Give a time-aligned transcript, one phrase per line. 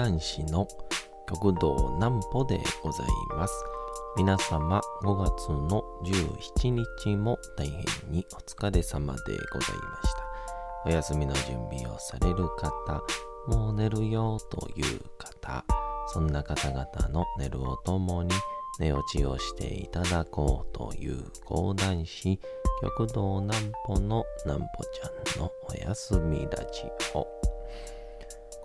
[0.00, 0.66] 談師の
[1.28, 3.06] 極道南歩でござい
[3.36, 3.52] ます。
[4.16, 6.70] 皆様5月の17
[7.02, 9.20] 日も大変にお疲れ様で
[9.52, 10.24] ございました。
[10.86, 13.02] お休みの準備をされる方、
[13.46, 15.66] もう寝るよという方、
[16.06, 18.30] そんな方々の寝るをともに
[18.78, 22.40] 寝落ちをしていただこうという講談師、
[22.80, 27.39] 極道南歩の南歩ちゃんのお休みラジオ。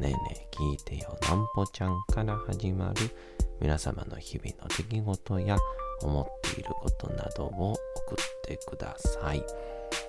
[0.00, 3.10] ねえねえ聞いてよなんぽちゃんから始まる
[3.60, 5.56] 皆様の日々の出来事や
[6.02, 9.42] 思っていることなどを送ってください。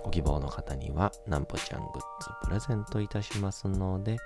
[0.03, 1.89] ご希望の方にはなんぽちゃんグッ
[2.21, 4.17] ズプレゼントいたしますので、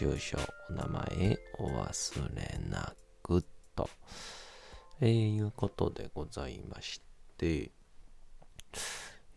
[0.00, 0.38] 住所、
[0.70, 3.44] お名前お忘れなく
[3.76, 3.88] と、
[5.00, 7.00] えー、いうことでございまし
[7.38, 7.70] て、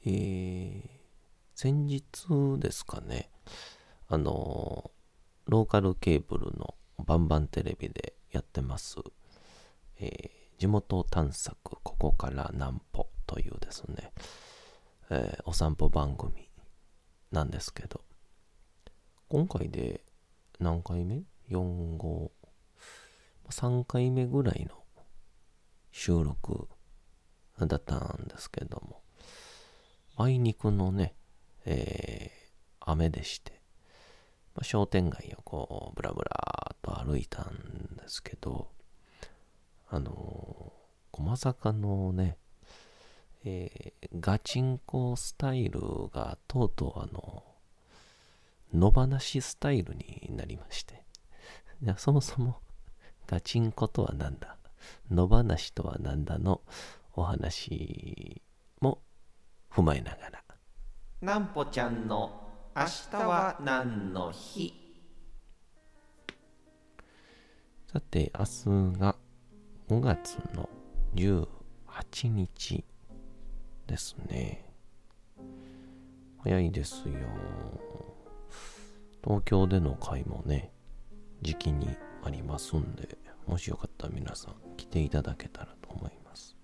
[0.06, 0.81] えー、
[1.53, 2.02] 先日
[2.58, 3.30] ですかね、
[4.08, 4.89] あの、
[5.47, 8.97] ローカルケーブルのバンバンテレビでやってます、
[9.99, 14.11] えー、地元探索ここから南歩というですね、
[15.09, 16.49] えー、お散歩番組
[17.31, 18.01] なんですけど、
[19.29, 20.03] 今回で
[20.59, 22.29] 何回目 ?4、5、
[23.49, 24.75] 3回目ぐらいの
[25.91, 26.67] 収録
[27.59, 29.01] だったんですけども、
[30.17, 31.16] あいにくのね、
[31.66, 33.62] えー、雨でして、
[34.55, 38.69] まあ、商店街をこう、ブラブラと歩いたんですけど、
[39.89, 42.38] あのー、まさかのね、
[43.44, 45.79] えー、ガチンコスタイル
[46.13, 47.44] がとうとうあの、
[48.73, 51.03] 野放しスタイルになりまして。
[51.81, 52.59] いや、そもそも、
[53.27, 54.57] ガチンコとは何だ？
[55.09, 56.61] 野放しとは何だの？
[57.13, 58.41] お話
[58.81, 59.01] も
[59.71, 60.44] 踏まえながら。
[61.21, 62.44] なんぽちゃんの
[62.78, 64.74] 明日は何の日？
[67.90, 68.44] さて、明
[68.91, 69.16] 日が
[69.88, 70.69] 5月の
[71.16, 71.47] 18
[72.28, 72.84] 日
[73.88, 74.66] ですね。
[76.44, 77.13] 早いですよ。
[79.24, 80.74] 東京での会もね、
[81.42, 81.88] 時期に
[82.25, 86.57] ありますんで、もしよかったら皆さん来ていただけたらと思います。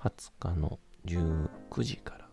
[0.00, 1.48] 20日の19
[1.84, 2.25] 時から、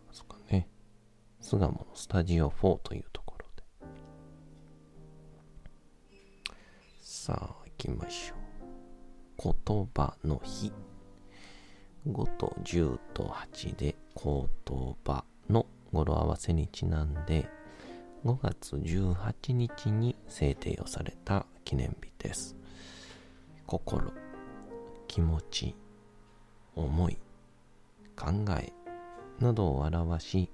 [1.44, 3.64] 巣鴨のスタジオ4というところで。
[7.02, 9.54] さあ、行きましょう。
[9.68, 10.72] 言葉の日。
[12.08, 14.48] 5と10と8で言
[15.06, 17.50] 葉の語呂合わせにちなんで
[18.26, 22.56] 5月18日に制定をされた記念日です。
[23.68, 24.14] 心、
[25.10, 25.76] 気持ち、
[26.74, 27.18] 思い、
[28.16, 28.72] 考え
[29.40, 30.50] などを表し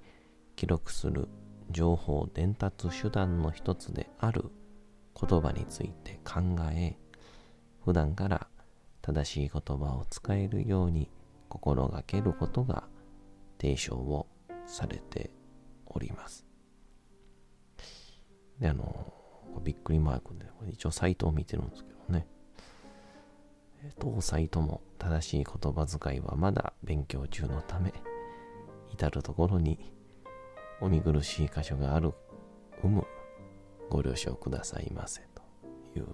[0.60, 1.26] 記録する
[1.70, 4.44] 情報伝達手段の一つである
[5.18, 6.40] 言葉について考
[6.70, 6.98] え
[7.82, 8.46] 普段から
[9.00, 11.10] 正しい言葉を使えるように
[11.48, 12.84] 心がけることが
[13.58, 14.26] 提唱を
[14.66, 15.30] されて
[15.86, 16.44] おります。
[18.58, 19.14] で、あの、
[19.64, 22.26] びっくりマークで、一応サイトを見てるんですけどね。
[23.98, 27.94] 当サイトも正しい言葉遣いはまだ勉強中のため、
[28.90, 29.98] 至るところに
[30.80, 32.12] お見苦しい箇所がある
[32.82, 33.06] 有無
[33.90, 35.42] ご了承くださいませと
[35.98, 36.06] いう。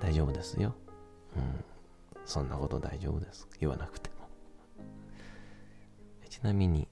[0.00, 0.74] 大丈夫ですよ。
[1.36, 1.64] うん。
[2.24, 3.48] そんなこと大丈夫です。
[3.58, 4.28] 言わなくても。
[6.28, 6.88] ちなみに、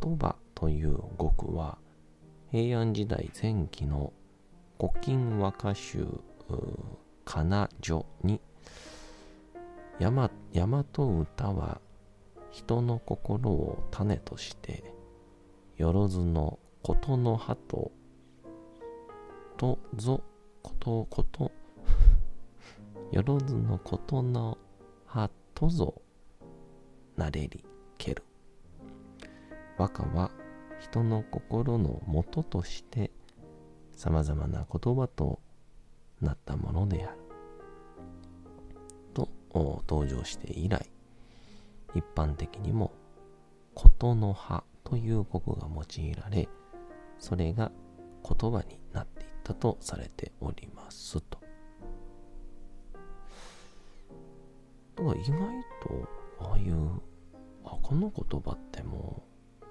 [0.00, 1.78] 言葉という語句は、
[2.50, 4.12] 平安時代前期の
[4.78, 6.06] 古今和歌集
[7.24, 8.40] かな序に、
[10.00, 10.30] 大和
[10.80, 11.80] 歌は
[12.52, 14.84] 人の心を種として、
[15.76, 17.90] よろずのことの葉と、
[19.56, 20.22] とぞ、
[20.62, 21.50] ことこと、
[23.10, 24.58] よろずのことの
[25.06, 26.02] 葉とぞ
[27.16, 27.64] なれり
[27.96, 28.22] ける。
[29.78, 30.30] 和歌は
[30.78, 33.10] 人の心の元として
[33.96, 35.40] 様々な言葉と
[36.20, 37.18] なったものである。
[39.14, 39.30] と
[39.88, 40.91] 登場して以来、
[41.94, 42.92] 一般的にも
[43.74, 46.48] ことの葉という語句が用いられ、
[47.18, 47.70] それが
[48.22, 51.38] 言葉になっていったとされておりますと。
[54.96, 55.38] だから意外
[55.82, 56.08] と、
[56.40, 57.00] ああいう、
[57.64, 59.22] あ、この言葉っても
[59.60, 59.64] う、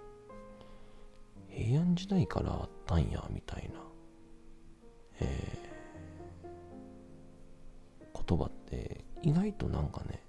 [1.49, 3.79] 平安時代からあったんや、みたいな、
[5.19, 10.23] えー、言葉って意外となんかね、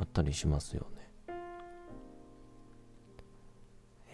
[0.00, 1.34] あったりしますよね。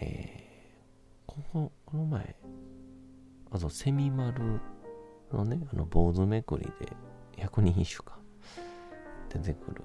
[0.01, 2.35] えー、ここ、この前、
[3.53, 4.61] あと、セミ丸
[5.33, 6.93] のね、あの、坊主めくりで、
[7.37, 8.19] 百人一首か、
[9.29, 9.83] 出てくる、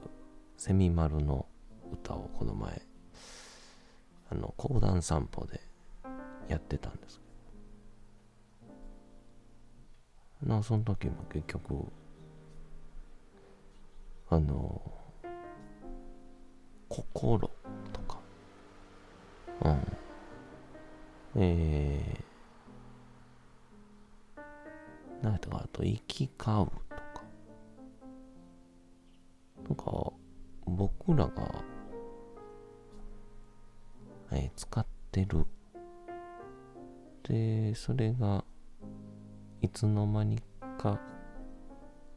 [0.57, 1.45] セミ丸の
[1.93, 2.81] 歌をこの前、
[4.31, 5.61] あの、講談散歩で
[6.47, 7.21] やってたんです
[10.39, 11.85] けど、その時も結局、
[14.31, 15.00] あの、
[16.91, 17.49] 心
[17.93, 18.19] とか、
[19.63, 19.97] うん。
[21.35, 27.23] えー、なんとか、あと、行き交うとか、
[29.63, 30.13] なんか、
[30.65, 31.63] 僕らが、
[34.33, 35.45] えー、使ってる。
[37.23, 38.43] で、それが、
[39.61, 40.41] いつの間に
[40.77, 40.99] か、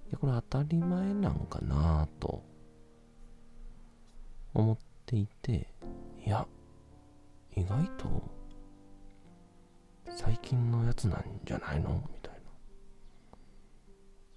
[0.09, 2.43] いや、これ当たり前なんかなと
[4.55, 5.69] 思っていて、
[6.25, 6.47] いや、
[7.57, 8.09] 意外と
[10.09, 11.91] 最近のやつなんじゃないの？
[12.13, 12.35] みたい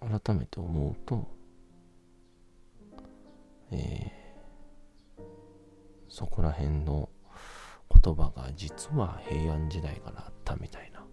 [0.10, 0.20] な。
[0.20, 1.28] 改めて思うと、
[3.72, 5.22] えー、
[6.08, 7.10] そこら辺の
[8.04, 11.04] 言葉が実は平安時代からあったみたいな。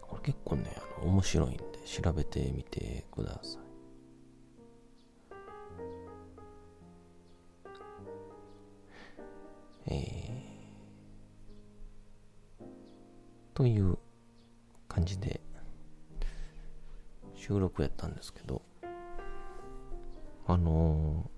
[0.00, 3.65] これ結構ね、あの面白いんで調べてみてください。
[13.56, 13.96] という
[14.86, 15.40] 感じで
[17.34, 18.60] 収録やったんですけど、
[20.46, 21.30] あの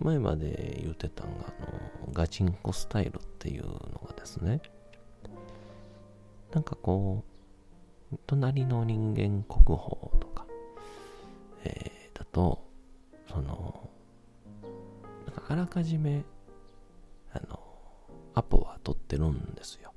[0.00, 4.62] ー、前まで言ってたんが、あのガチンコスタイルっていうのがですね、
[6.52, 7.22] なんかこ
[8.14, 9.88] う、隣の人間国宝
[10.18, 10.46] とか、
[11.64, 12.64] えー、だと、
[13.28, 13.90] その、
[15.26, 16.24] なんかあらかじめ
[17.30, 17.60] あの、
[18.32, 19.92] アポは取ってるんですよ。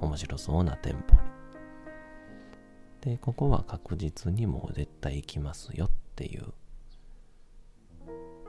[0.00, 1.34] 面白そうな店舗に。
[3.00, 6.52] で、ここは確実にもう絶対行きますよっていう、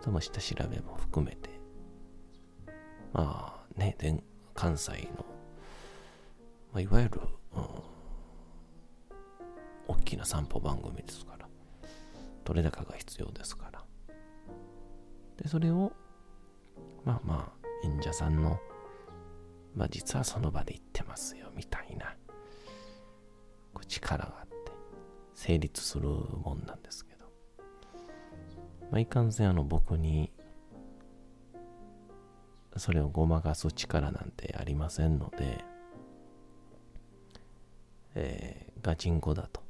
[0.01, 1.49] その下調べも含めて、
[3.11, 3.95] まあね、
[4.53, 5.25] 関西の、
[6.71, 7.21] まあ、いわゆる、
[7.55, 7.63] うん、
[9.87, 11.47] 大きな散歩番組ですから、
[12.43, 13.83] 取れ高が必要ですから。
[15.37, 15.91] で、それを、
[17.03, 18.59] まあまあ、演者さんの、
[19.75, 22.15] まあ実はその場で言ってますよ、みたいな、
[23.73, 24.55] こう力があって、
[25.33, 27.25] 成立するもんなんですけど、
[28.91, 30.31] まあいかんせんあの僕に、
[32.77, 35.63] それをごまかす力なんてありませんので、
[38.15, 39.63] えー、ガチンコだと。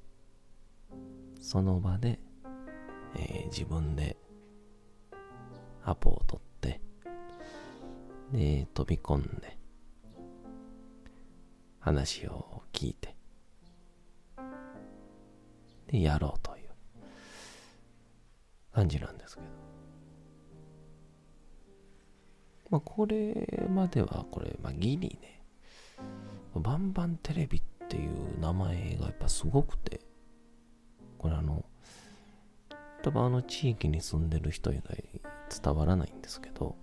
[1.39, 2.19] その場で、
[3.15, 4.17] えー、自分で
[5.83, 6.81] アポを取って
[8.31, 9.57] で、飛び込んで、
[11.85, 13.15] 話を聞いて、
[15.85, 16.69] で、やろうという。
[18.73, 19.47] 感じなんですけど。
[22.71, 25.43] まあ、これまでは、これ、まあ、ギリね、
[26.55, 30.01] バンバンテレビっていう名前がやっぱすごくて、
[31.19, 31.63] これあの、
[33.03, 35.03] 多分あの地域に住んでる人以外
[35.63, 36.75] 伝わらないんですけど、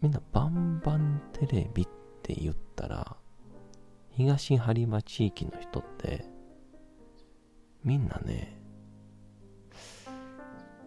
[0.00, 1.86] みんなバンバンテレビっ
[2.22, 3.16] て言ってたら、
[4.10, 6.24] 東播磨地域の人って、
[7.82, 8.56] みんなね、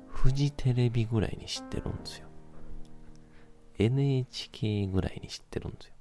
[0.07, 2.27] フジテレビぐらいに知ってるんですよ。
[3.77, 5.93] NHK ぐらいに知ってるんですよ。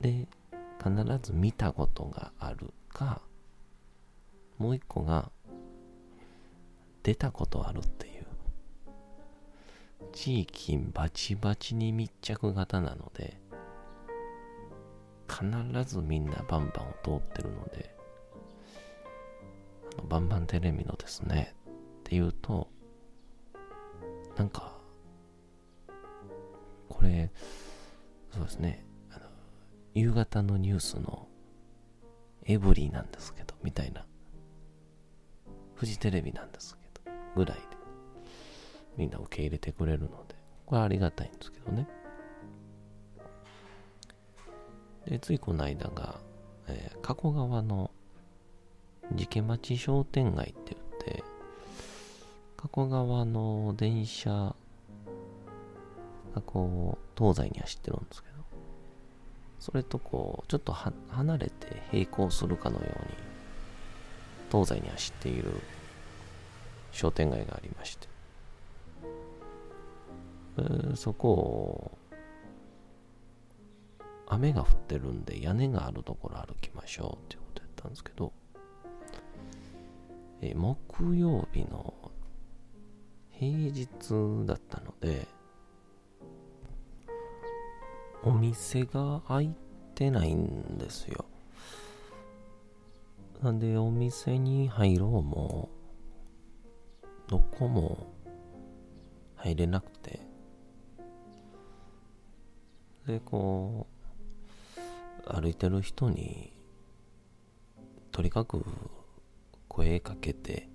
[0.00, 0.28] で、
[0.78, 3.20] 必ず見たことがあるか、
[4.58, 5.30] もう一個が、
[7.02, 8.09] 出たことあるっていう。
[10.12, 13.40] 地域バチバチに密着型なので、
[15.28, 15.44] 必
[15.84, 17.94] ずみんなバンバンを通ってるので、
[19.98, 21.72] あのバンバンテレビのですね、っ
[22.04, 22.68] ていうと、
[24.36, 24.76] なんか、
[26.88, 27.30] これ、
[28.32, 29.26] そうですね、あの
[29.94, 31.28] 夕方のニュースの
[32.44, 34.06] エブリーなんですけど、みたいな、
[35.74, 37.69] フジテレビなんですけど、ぐらい。
[38.96, 40.34] みんな受け入れてくれるので、
[40.66, 41.86] これはありがたいんですけどね。
[45.06, 46.20] で、ついこの間が、
[46.68, 47.90] えー加古川の
[49.16, 51.24] 池町商店街って言って、
[52.56, 54.54] 加古川の電車
[56.34, 58.34] がこう、東西に走ってるんですけど、
[59.58, 62.94] それとこう、ちょっとは離れて並行するかのように、
[64.52, 65.50] 東西に走っている
[66.92, 68.06] 商店街がありまして、
[70.96, 71.98] そこを、
[74.26, 78.32] 雨が降ってるんで屋根があるところ歩きましょうっていうことやったんですけど、
[80.40, 81.94] え木曜日の
[83.32, 83.86] 平日
[84.46, 85.26] だったので、
[88.22, 89.54] お店が開い
[89.94, 91.24] てないんですよ。
[93.42, 95.70] なんでお店に入ろうも、
[97.28, 98.06] どこも
[99.36, 100.20] 入れなくて、
[103.10, 103.88] で、こ
[105.26, 106.52] う、歩いてる人に、
[108.12, 108.64] とにかく
[109.68, 110.68] 声かけて、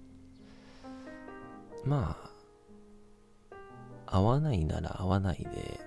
[1.85, 2.17] ま
[4.09, 5.79] あ、合わないなら合わないで、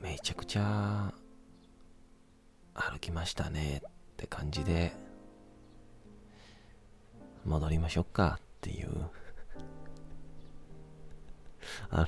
[0.00, 1.12] めちゃくちゃ
[2.74, 4.92] 歩きましたねって感じで、
[7.44, 9.10] 戻りましょうかっていう、
[11.90, 12.06] あの、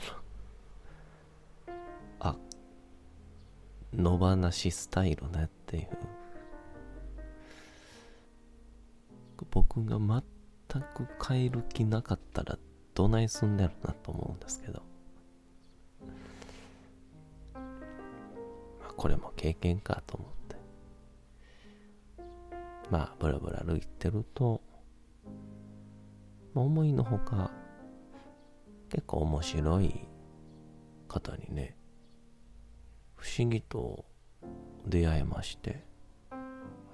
[3.95, 5.89] 野放しスタイルねっていう。
[9.51, 12.59] 僕が全く変える気なかったら
[12.95, 14.83] どないすんだろうなと思うんですけど。
[17.55, 20.57] まあ、これも経験かと思って。
[22.91, 24.63] まあ、ブラブラ歩いてると、
[26.55, 27.51] 思いのほか、
[28.89, 30.09] 結構面白い
[31.09, 31.77] 方にね、
[33.17, 34.05] 不思議と
[34.87, 35.83] 出会えまして、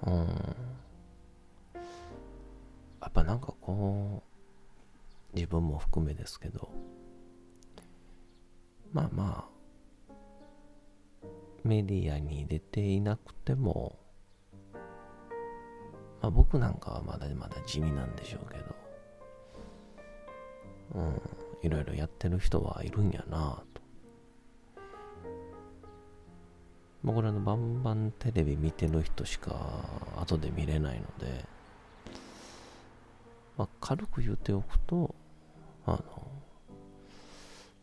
[0.05, 0.55] うん。
[3.01, 4.23] やっぱなんかこ
[5.33, 6.69] う、自分も含めですけど、
[8.91, 9.47] まあま
[11.23, 11.27] あ、
[11.63, 13.97] メディアに出ていなくても、
[16.21, 18.75] まあ僕なんかはまだまだ地味なんでしょうけど、
[20.95, 21.21] うん、
[21.61, 23.82] いろいろやってる人はいるんやなと。
[27.03, 29.53] 僕らのバンバンテレビ見てる人しか
[30.17, 31.45] 後で見れないので、
[33.57, 35.13] まあ、軽く言っておくと、
[35.85, 36.01] あの、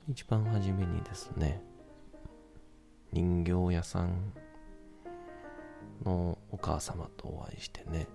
[0.09, 1.63] 一番初めにですね、
[3.13, 4.33] 人形屋さん
[6.05, 8.09] のお母様とお会いしてね、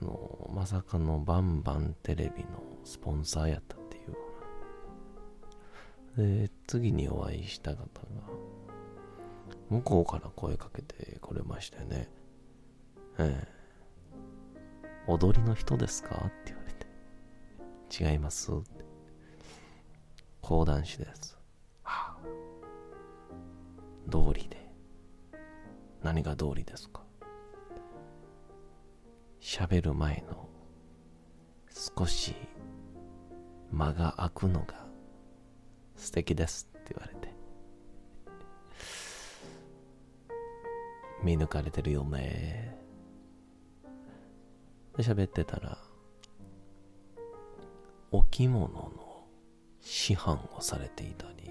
[0.00, 4.00] あの、まさかのバンバンテレビのスポンサーやったってい
[6.40, 6.46] う。
[6.46, 7.88] で、次にお会いした方が、
[9.72, 12.06] 向こうから声かけてくれましてね、
[13.18, 13.62] ええ
[15.08, 18.12] 踊りの人ですかって言われて。
[18.12, 18.84] 違いますって。
[20.42, 21.38] 講談師です。
[21.82, 22.16] はあ。
[24.08, 24.58] 道理で。
[26.02, 27.02] 何が道理ですか
[29.40, 30.48] 喋る前の
[31.70, 32.34] 少し
[33.70, 34.86] 間が空くのが
[35.96, 37.21] 素敵ですって言われて。
[41.22, 42.76] 見抜かれてるよね。
[44.96, 45.78] で喋ってたら、
[48.10, 49.24] お着物の
[49.80, 51.50] 師範をされていたり、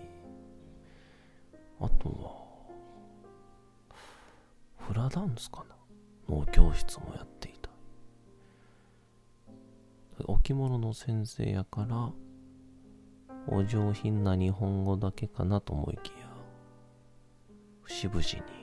[1.80, 3.96] あとは、
[4.88, 5.66] フラダンスか
[6.28, 6.36] な？
[6.36, 7.70] の教室もやっていた。
[10.26, 12.12] お着物の先生やから、
[13.48, 16.30] お上品な日本語だけかなと思いきや、
[17.82, 18.61] 節々に、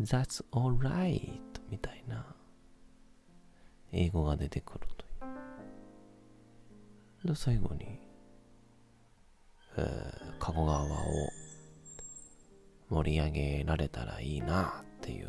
[0.00, 2.24] That's alright みたいな
[3.92, 5.08] 英語が出てくるとい
[7.24, 7.28] う。
[7.28, 8.00] で、最後に、
[9.76, 10.86] えー、加古川を
[12.88, 15.28] 盛り上げられたらいいなっていう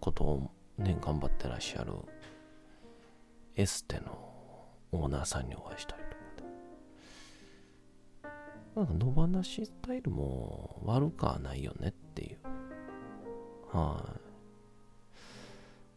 [0.00, 1.92] ことをね、頑張ってらっしゃる
[3.56, 6.16] エステのオーナーさんにお会いしたりとか
[8.74, 8.80] で。
[8.80, 12.05] なんか野放しスタイルも悪くはないよねって。
[13.76, 14.20] はい、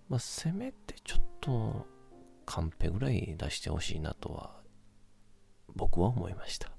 [0.10, 1.86] まあ、せめてちょっと
[2.46, 4.60] カンペぐらい出してほしいなとは
[5.76, 6.79] 僕は思いました。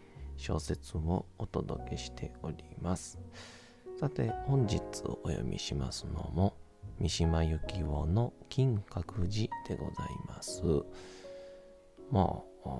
[0.41, 3.19] 小説をお届けしております。
[3.99, 4.81] さて本日
[5.23, 6.55] お読みしますのも
[6.99, 10.63] 三島由紀夫の金閣寺でございます。
[12.09, 12.71] まあ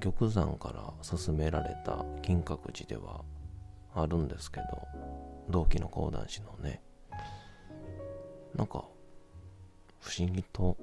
[0.00, 3.24] 玉山から勧められた金閣寺では
[3.94, 4.66] あるんですけど
[5.48, 6.82] 同期の講談師のね
[8.56, 8.84] なんか
[10.00, 10.76] 不思議と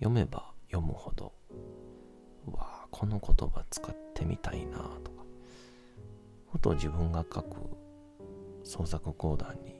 [0.00, 1.32] 読めば読むほど
[2.48, 5.24] うわこの言葉使ってみたいなとか
[6.52, 7.56] ふと自分が書く
[8.62, 9.74] 創作講談に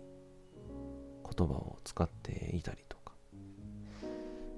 [1.36, 3.12] 言葉を使っていたりとか、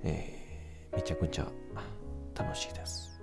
[0.02, 1.46] えー、めちゃくちゃ
[2.34, 3.13] 楽しいです。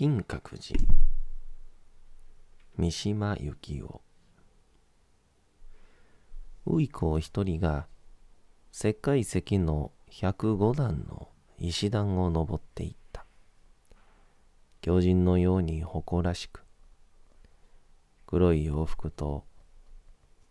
[0.00, 0.80] 金閣寺。
[2.78, 4.00] 三島由紀夫。
[6.64, 7.86] ウイコ一人が
[8.72, 11.28] 石灰石の105段の
[11.58, 13.26] 石段を登っていった。
[14.80, 16.64] 狂人のように誇らしく
[18.26, 19.44] 黒い洋服と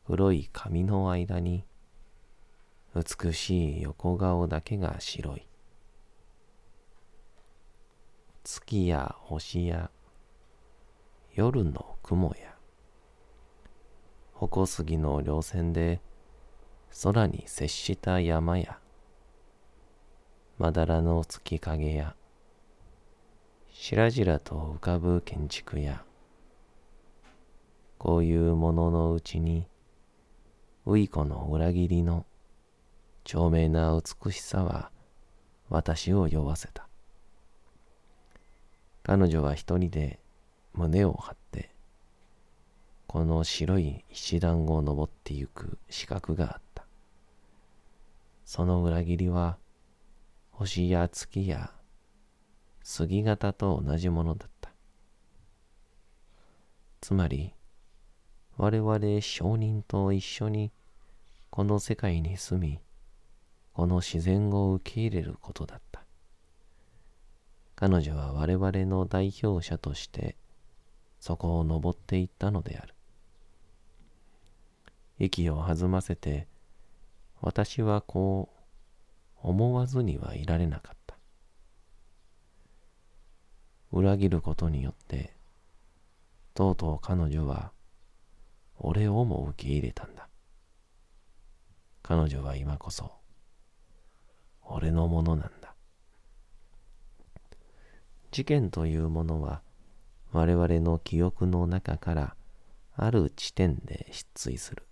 [0.06, 1.66] 黒い髪の間に
[2.96, 5.49] 美しい横顔だけが白い。
[8.52, 9.92] 月や星や
[11.36, 12.56] 夜の雲や
[14.34, 16.02] 矛杉の稜線で
[17.04, 18.80] 空に接した山や
[20.58, 22.16] まだらの月影や
[23.72, 26.04] しらじらと浮かぶ建築や
[28.00, 29.68] こういうもののうちに
[30.88, 32.26] ウイコの裏切りの
[33.26, 34.90] 長命な美しさは
[35.70, 36.89] 私を酔わせた。
[39.04, 40.20] 彼女は一人で
[40.74, 41.72] 胸を張って、
[43.08, 46.86] この白い石段を登ってゆく資格があった。
[48.46, 49.58] その裏切りは、
[50.52, 51.72] 星や月や
[52.84, 54.72] 杉型と同じものだった。
[57.02, 57.54] つまり、
[58.58, 60.72] 我々商人と一緒に
[61.50, 62.80] この世界に住み、
[63.74, 66.04] この自然を受け入れることだった。
[67.82, 70.36] 彼女は我々の代表者として
[71.22, 72.94] そこを登っていったのである。
[75.18, 76.50] 息を弾ませて
[77.40, 78.50] 私はこ
[79.42, 81.16] う思わずにはいられなかった。
[83.94, 85.34] 裏切ることによって
[86.54, 87.72] とうとう彼女は
[88.78, 90.28] 俺をも受け入れたんだ。
[92.04, 93.10] 彼女は今こそ
[94.66, 95.59] 俺のものなんだ。
[98.32, 99.62] 事件というものは
[100.32, 102.36] 我々の記憶の中から
[102.96, 104.84] ある地点で失墜する。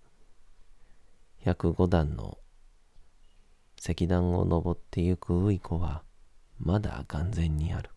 [1.44, 2.38] 105段の
[3.78, 6.02] 石段を登ってゆくウイコは
[6.58, 7.90] まだ完全にある。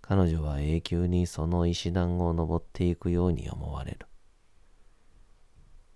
[0.00, 4.06] 彼女は永久にその石段を登っていくように思われる。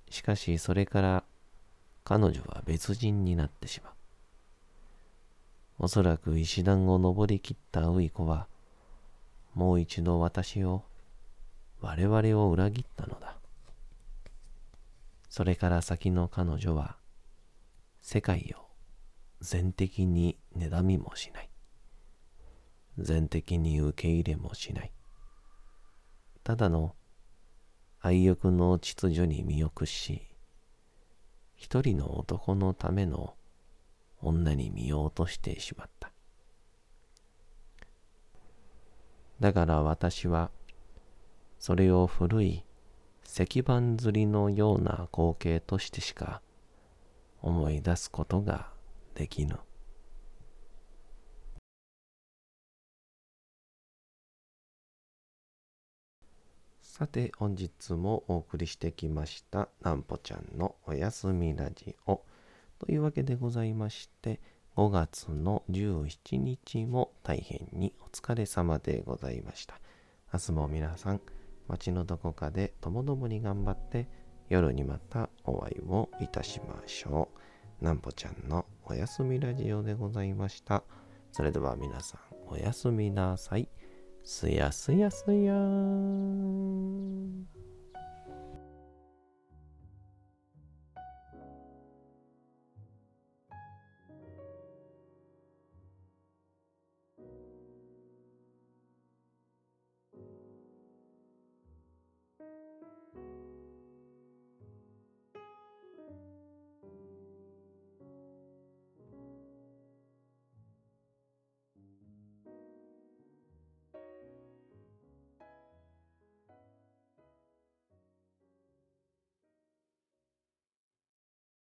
[0.09, 1.25] しかしそれから
[2.05, 3.98] 彼女は別人になってしまう。
[5.81, 8.49] おそらく石段を登りきったウイコは、
[9.55, 10.83] もう一度私を、
[11.81, 13.37] 我々を裏切ったのだ。
[15.29, 16.97] それから先の彼女は、
[18.01, 18.67] 世界を
[19.41, 21.51] 全的に妬みもしない。
[22.99, 24.91] 全的に受け入れもしない。
[26.43, 26.97] ただの
[28.01, 30.23] 愛欲の秩序に身を屈し、
[31.55, 33.38] 一人の男のための
[34.21, 36.13] 女に見ようとしてしまった。
[39.41, 40.51] だから私は、
[41.59, 42.65] それを古い
[43.25, 46.41] 石板釣りのような光景としてしか
[47.41, 48.69] 思い出すことが
[49.15, 49.59] できぬ。
[56.99, 62.23] さて本日もお送りしてきましたなんぽちゃんのおやすみラジオ。
[62.79, 64.41] というわけでございまして、
[64.77, 69.81] 5月の17日も大変にお疲れ様でございました。
[70.33, 71.21] 明日も皆さん、
[71.67, 74.09] 街のどこかでともどもに頑張って、
[74.49, 77.29] 夜にまたお会いをいたしましょ
[77.81, 77.85] う。
[77.85, 80.83] なんぽちゃんのおやすみラジオでございました。
[81.33, 83.69] それでは皆さん、おやすみなさい。
[84.25, 87.68] すやすやすやーん。